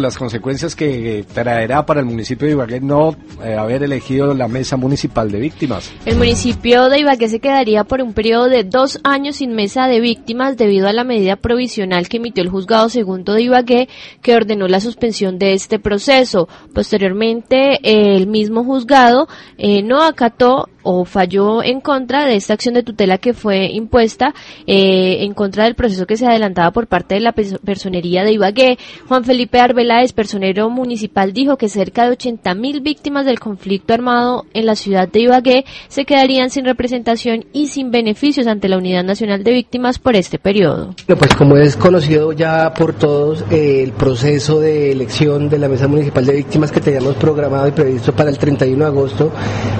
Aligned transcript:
Las 0.00 0.16
consecuencias 0.16 0.74
que 0.74 1.22
traerá 1.34 1.84
para 1.84 2.00
el 2.00 2.06
municipio 2.06 2.46
de 2.46 2.54
Ibagué 2.54 2.80
no 2.80 3.14
eh, 3.44 3.56
haber 3.56 3.82
elegido 3.82 4.32
la 4.32 4.48
mesa 4.48 4.78
municipal 4.78 5.30
de 5.30 5.38
víctimas. 5.38 5.92
El 6.06 6.16
municipio 6.16 6.88
de 6.88 7.00
Ibagué 7.00 7.28
se 7.28 7.40
quedaría 7.40 7.84
por 7.84 8.00
un 8.00 8.14
periodo 8.14 8.48
de 8.48 8.64
dos 8.64 9.00
años 9.04 9.36
sin 9.36 9.54
mesa 9.54 9.88
de 9.88 10.00
víctimas 10.00 10.56
debido 10.56 10.88
a 10.88 10.94
la 10.94 11.04
medida 11.04 11.36
provisional 11.36 12.08
que 12.08 12.16
emitió 12.16 12.42
el 12.42 12.48
juzgado 12.48 12.88
segundo 12.88 13.34
de 13.34 13.42
Ibagué 13.42 13.90
que 14.22 14.34
ordenó 14.34 14.66
la 14.66 14.80
suspensión 14.80 15.38
de 15.38 15.52
este 15.52 15.78
proceso. 15.78 16.48
Posteriormente, 16.72 17.78
el 17.82 18.28
mismo 18.28 18.64
juzgado 18.64 19.28
eh, 19.58 19.82
no 19.82 20.02
acató 20.02 20.70
o 20.82 21.04
falló 21.04 21.62
en 21.62 21.80
contra 21.80 22.24
de 22.26 22.36
esta 22.36 22.54
acción 22.54 22.74
de 22.74 22.82
tutela 22.82 23.18
que 23.18 23.34
fue 23.34 23.66
impuesta 23.66 24.34
eh, 24.66 25.18
en 25.24 25.34
contra 25.34 25.64
del 25.64 25.74
proceso 25.74 26.06
que 26.06 26.16
se 26.16 26.26
adelantaba 26.26 26.70
por 26.70 26.86
parte 26.86 27.14
de 27.14 27.20
la 27.20 27.34
pers- 27.34 27.58
personería 27.60 28.24
de 28.24 28.32
Ibagué. 28.32 28.78
Juan 29.08 29.24
Felipe 29.24 29.58
Arbeláez, 29.60 30.12
personero 30.12 30.70
municipal, 30.70 31.32
dijo 31.32 31.56
que 31.56 31.68
cerca 31.68 32.04
de 32.04 32.12
80 32.12 32.54
mil 32.54 32.80
víctimas 32.80 33.26
del 33.26 33.40
conflicto 33.40 33.94
armado 33.94 34.44
en 34.54 34.66
la 34.66 34.76
ciudad 34.76 35.08
de 35.08 35.20
Ibagué 35.20 35.64
se 35.88 36.04
quedarían 36.04 36.50
sin 36.50 36.64
representación 36.64 37.44
y 37.52 37.68
sin 37.68 37.90
beneficios 37.90 38.46
ante 38.46 38.68
la 38.68 38.78
Unidad 38.78 39.04
Nacional 39.04 39.44
de 39.44 39.52
Víctimas 39.52 39.98
por 39.98 40.16
este 40.16 40.38
periodo. 40.38 40.94
Bueno, 41.06 41.18
pues 41.18 41.34
como 41.34 41.56
es 41.56 41.76
conocido 41.76 42.32
ya 42.32 42.72
por 42.74 42.92
todos, 42.94 43.44
eh, 43.50 43.82
el 43.82 43.92
proceso 43.92 44.60
de 44.60 44.92
elección 44.92 45.48
de 45.48 45.58
la 45.58 45.68
Mesa 45.68 45.88
Municipal 45.88 46.24
de 46.26 46.34
Víctimas 46.34 46.70
que 46.72 46.80
teníamos 46.80 47.14
programado 47.16 47.68
y 47.68 47.72
previsto 47.72 48.12
para 48.12 48.30
el 48.30 48.38
31 48.38 48.84
de 48.84 48.90
agosto 48.90 49.32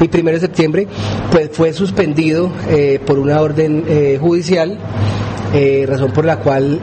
y 0.00 0.04
1 0.20 0.30
de 0.30 0.40
septiembre, 0.40 0.86
pues 1.30 1.50
fue 1.52 1.72
suspendido 1.72 2.50
eh, 2.68 3.00
por 3.04 3.18
una 3.18 3.40
orden 3.40 3.84
eh, 3.88 4.18
judicial, 4.20 4.78
eh, 5.54 5.84
razón 5.88 6.12
por 6.12 6.24
la 6.24 6.38
cual 6.38 6.80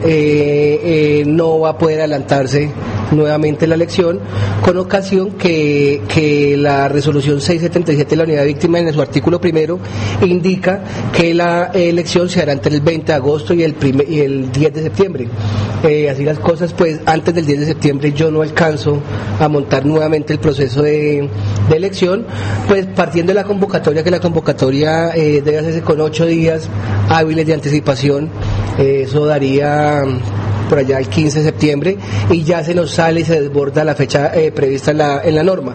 no 1.26 1.60
va 1.60 1.70
a 1.70 1.78
poder 1.78 2.00
adelantarse 2.00 2.70
nuevamente 3.12 3.66
la 3.66 3.74
elección, 3.74 4.20
con 4.64 4.76
ocasión 4.78 5.32
que, 5.32 6.02
que 6.08 6.56
la 6.56 6.88
resolución 6.88 7.40
677 7.40 8.10
de 8.10 8.16
la 8.16 8.24
unidad 8.24 8.44
víctima 8.44 8.78
en 8.78 8.92
su 8.92 9.00
artículo 9.00 9.40
primero 9.40 9.78
indica 10.22 10.80
que 11.12 11.34
la 11.34 11.66
elección 11.74 12.28
se 12.28 12.42
hará 12.42 12.52
entre 12.52 12.74
el 12.74 12.80
20 12.80 13.06
de 13.06 13.12
agosto 13.14 13.54
y 13.54 13.62
el, 13.62 13.74
primer- 13.74 14.08
y 14.10 14.20
el 14.20 14.50
10 14.52 14.74
de 14.74 14.82
septiembre. 14.82 15.28
Eh, 15.84 16.10
así 16.10 16.24
las 16.24 16.38
cosas, 16.40 16.72
pues 16.72 17.00
antes 17.06 17.34
del 17.34 17.46
10 17.46 17.60
de 17.60 17.66
septiembre 17.66 18.12
yo 18.12 18.30
no 18.30 18.42
alcanzo 18.42 19.00
a 19.38 19.48
montar 19.48 19.86
nuevamente 19.86 20.32
el 20.32 20.40
proceso 20.40 20.82
de, 20.82 21.28
de 21.70 21.76
elección, 21.76 22.26
pues 22.66 22.86
partiendo 22.86 23.30
de 23.30 23.34
la 23.34 23.44
convocatoria, 23.44 24.02
que 24.02 24.10
la 24.10 24.20
convocatoria 24.20 25.10
eh, 25.14 25.40
debe 25.44 25.58
hacerse 25.58 25.82
con 25.82 26.00
ocho 26.00 26.26
días 26.26 26.68
hábiles 27.08 27.46
de 27.46 27.54
anticipación, 27.54 28.28
eh, 28.78 29.02
eso 29.06 29.24
daría 29.26 30.02
por 30.68 30.78
allá 30.78 30.98
el 30.98 31.08
15 31.08 31.38
de 31.38 31.44
septiembre 31.44 31.96
y 32.30 32.42
ya 32.44 32.62
se 32.62 32.74
nos 32.74 32.90
sale 32.90 33.20
y 33.20 33.24
se 33.24 33.40
desborda 33.40 33.84
la 33.84 33.94
fecha 33.94 34.32
eh, 34.34 34.52
prevista 34.52 34.90
en 34.90 34.98
la, 34.98 35.22
en 35.24 35.34
la 35.34 35.42
norma. 35.42 35.74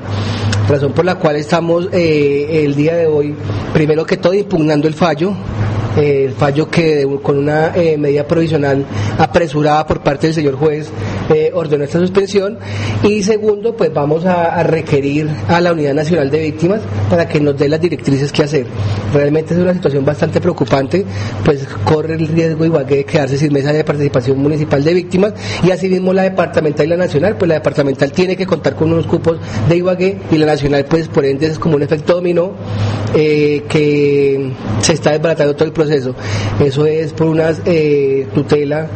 Razón 0.70 0.94
por 0.94 1.04
la 1.04 1.16
cual 1.16 1.36
estamos 1.36 1.90
eh, 1.92 2.64
el 2.64 2.76
día 2.76 2.96
de 2.96 3.08
hoy, 3.08 3.36
primero 3.74 4.06
que 4.06 4.18
todo, 4.18 4.34
impugnando 4.34 4.88
el 4.88 4.94
fallo, 4.94 5.34
eh, 5.98 6.26
el 6.26 6.34
fallo 6.34 6.70
que 6.70 7.08
con 7.22 7.38
una 7.38 7.72
eh, 7.76 7.98
medida 7.98 8.26
provisional 8.28 8.86
apresurada 9.18 9.86
por 9.86 10.02
parte 10.02 10.28
del 10.28 10.34
señor 10.34 10.56
juez 10.56 10.90
eh, 11.34 11.52
ordenó 11.54 11.84
esta 11.84 12.00
suspensión. 12.00 12.58
Y 13.04 13.24
segundo 13.24 13.76
pues 13.76 13.94
vamos 13.94 14.26
a, 14.26 14.64
requerir 14.64 15.30
a 15.48 15.60
la 15.60 15.74
Unidad 15.74 15.94
Nacional 15.94 16.30
de 16.30 16.40
Víctimas 16.40 16.82
para 17.10 17.28
que 17.28 17.40
nos 17.40 17.58
dé 17.58 17.68
las 17.68 17.82
directrices 17.82 18.32
que 18.32 18.44
hacer. 18.44 18.66
Realmente 19.14 19.54
es 19.54 19.60
una 19.60 19.74
situación 19.74 20.06
bastante 20.06 20.40
preocupante 20.40 21.06
pues 21.44 21.68
corre 21.84 22.16
el 22.16 22.28
riesgo 22.28 22.66
Ibagué 22.66 22.98
de 22.98 23.06
quedarse 23.06 23.38
sin 23.38 23.52
mesa 23.52 23.74
de 23.74 23.84
participación 23.84 24.38
municipal 24.40 24.84
de 24.84 24.94
víctimas. 24.94 25.34
Y 25.64 25.72
asimismo 25.72 26.14
la 26.14 26.24
departamental 26.24 26.86
y 26.86 26.90
la 26.90 26.98
nacional 26.98 27.36
pues 27.38 27.50
la 27.50 27.56
departamental 27.56 28.12
tiene 28.12 28.36
que 28.36 28.46
contar 28.46 28.76
con 28.76 28.92
unos 28.92 29.06
cupos 29.06 29.38
de 29.68 29.78
Ibagué 29.78 30.18
y 30.32 30.38
la 30.38 30.46
nacional 30.46 30.86
pues 30.86 31.08
por 31.08 31.26
ende 31.26 31.48
es 31.48 31.60
como 31.60 31.76
un 31.76 31.84
efecto 31.84 32.16
dominó 32.16 32.54
eh, 33.14 33.64
que 33.70 34.52
se 34.82 34.94
está 34.94 35.12
desbaratando 35.12 35.56
todo 35.56 35.66
el 35.66 35.74
proceso. 35.74 36.16
Eso 36.60 36.86
es 36.86 37.14
por 37.14 37.28
una 37.28 37.52
eh, 37.66 38.28
tutela 38.34 38.88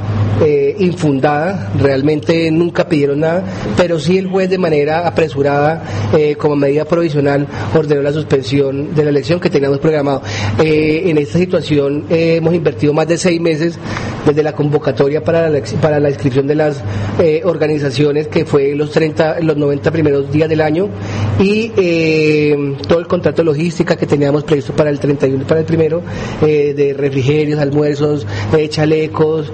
eh, 0.41 0.75
infundada, 0.79 1.71
realmente 1.79 2.49
nunca 2.51 2.87
pidieron 2.87 3.21
nada, 3.21 3.43
pero 3.75 3.99
sí 3.99 4.17
el 4.17 4.27
juez 4.27 4.49
de 4.49 4.57
manera 4.57 5.07
apresurada, 5.07 5.83
eh, 6.17 6.35
como 6.35 6.55
medida 6.55 6.85
provisional, 6.85 7.47
ordenó 7.75 8.01
la 8.01 8.13
suspensión 8.13 8.93
de 8.95 9.03
la 9.03 9.09
elección 9.09 9.39
que 9.39 9.49
teníamos 9.49 9.79
programado. 9.79 10.21
Eh, 10.59 11.03
en 11.05 11.17
esta 11.17 11.37
situación 11.39 12.05
eh, 12.09 12.35
hemos 12.37 12.53
invertido 12.53 12.93
más 12.93 13.07
de 13.07 13.17
seis 13.17 13.39
meses 13.39 13.77
desde 14.25 14.43
la 14.43 14.53
convocatoria 14.53 15.23
para 15.23 15.49
la, 15.49 15.61
para 15.81 15.99
la 15.99 16.09
inscripción 16.09 16.47
de 16.47 16.55
las 16.55 16.83
eh, 17.19 17.41
organizaciones, 17.45 18.27
que 18.27 18.45
fue 18.45 18.75
los 18.75 18.91
30, 18.91 19.39
los 19.41 19.55
90 19.55 19.91
primeros 19.91 20.31
días 20.31 20.49
del 20.49 20.61
año, 20.61 20.89
y 21.39 21.69
todo 22.87 22.99
el 22.99 23.07
contrato 23.07 23.41
de 23.41 23.45
logística 23.45 23.95
que 23.95 24.05
teníamos 24.05 24.43
previsto 24.43 24.73
para 24.73 24.89
el 24.89 24.99
31 24.99 25.43
y 25.43 25.45
para 25.45 25.61
el 25.61 25.65
primero, 25.65 26.01
de 26.41 26.95
refrigerios, 26.97 27.59
almuerzos, 27.59 28.25
chalecos, 28.69 29.51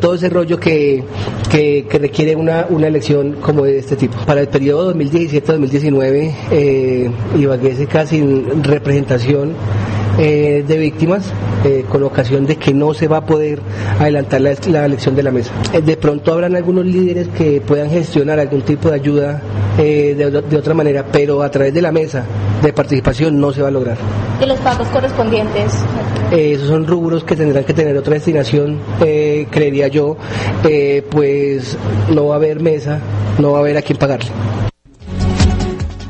todo 0.00 0.14
ese 0.22 0.28
rollo 0.32 0.58
que, 0.60 1.02
que, 1.50 1.84
que 1.90 1.98
requiere 1.98 2.36
una, 2.36 2.66
una 2.70 2.86
elección 2.86 3.36
como 3.40 3.64
de 3.64 3.78
este 3.78 3.96
tipo. 3.96 4.16
Para 4.24 4.40
el 4.40 4.48
periodo 4.48 4.94
2017-2019, 4.94 6.34
eh, 6.52 7.10
Ibagué 7.36 7.74
se 7.74 7.86
queda 7.86 8.06
sin 8.06 8.62
representación 8.62 9.52
eh, 10.18 10.64
de 10.66 10.76
víctimas 10.78 11.24
eh, 11.64 11.84
con 11.88 12.02
ocasión 12.04 12.46
de 12.46 12.56
que 12.56 12.72
no 12.72 12.94
se 12.94 13.08
va 13.08 13.16
a 13.18 13.26
poder 13.26 13.60
adelantar 13.98 14.40
la, 14.42 14.54
la 14.68 14.86
elección 14.86 15.16
de 15.16 15.22
la 15.24 15.32
mesa. 15.32 15.50
Eh, 15.72 15.80
de 15.80 15.96
pronto 15.96 16.32
habrán 16.32 16.54
algunos 16.54 16.86
líderes 16.86 17.28
que 17.28 17.60
puedan 17.60 17.90
gestionar 17.90 18.38
algún 18.38 18.62
tipo 18.62 18.88
de 18.90 18.94
ayuda 18.94 19.42
eh, 19.78 20.14
de, 20.16 20.30
de 20.42 20.56
otra 20.56 20.74
manera, 20.74 21.04
pero 21.10 21.42
a 21.42 21.50
través 21.50 21.74
de 21.74 21.82
la 21.82 21.90
mesa 21.90 22.24
de 22.62 22.72
participación 22.72 23.40
no 23.40 23.52
se 23.52 23.60
va 23.62 23.68
a 23.68 23.72
lograr. 23.72 23.96
de 24.38 24.46
los 24.46 24.58
pagos 24.60 24.86
correspondientes. 24.88 25.72
Eh, 26.32 26.54
esos 26.54 26.68
son 26.68 26.86
rubros 26.86 27.24
que 27.24 27.36
tendrán 27.36 27.64
que 27.64 27.74
tener 27.74 27.94
otra 27.94 28.14
destinación, 28.14 28.80
eh, 29.04 29.46
creería 29.50 29.88
yo, 29.88 30.16
eh, 30.64 31.04
pues 31.10 31.76
no 32.10 32.28
va 32.28 32.36
a 32.36 32.38
haber 32.38 32.60
mesa, 32.60 33.00
no 33.38 33.52
va 33.52 33.58
a 33.58 33.60
haber 33.60 33.76
a 33.76 33.82
quién 33.82 33.98
pagarle. 33.98 34.30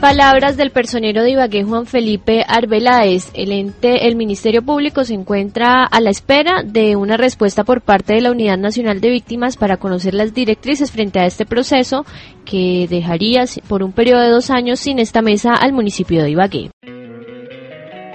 Palabras 0.01 0.57
del 0.57 0.71
personero 0.71 1.23
de 1.23 1.31
Ibagué, 1.31 1.65
Juan 1.65 1.87
Felipe 1.87 2.45
Arbeláez. 2.47 3.31
El 3.35 3.51
ente, 3.51 4.07
el 4.07 4.15
Ministerio 4.15 4.63
Público 4.63 5.05
se 5.05 5.15
encuentra 5.15 5.85
a 5.85 6.01
la 6.01 6.11
espera 6.11 6.63
de 6.65 6.95
una 6.95 7.17
respuesta 7.17 7.65
por 7.65 7.81
parte 7.81 8.15
de 8.15 8.21
la 8.21 8.31
Unidad 8.31 8.59
Nacional 8.59 9.01
de 9.01 9.11
Víctimas 9.11 9.57
para 9.57 9.77
conocer 9.77 10.15
las 10.15 10.35
directrices 10.35 10.93
frente 10.93 11.19
a 11.19 11.27
este 11.27 11.47
proceso 11.47 12.05
que 12.45 12.87
dejaría 12.89 13.45
por 13.69 13.83
un 13.83 13.93
periodo 13.93 14.23
de 14.23 14.31
dos 14.31 14.51
años 14.51 14.79
sin 14.79 14.99
esta 14.99 15.23
mesa 15.23 15.55
al 15.55 15.73
municipio 15.73 16.23
de 16.23 16.31
Ibagué. 16.31 16.71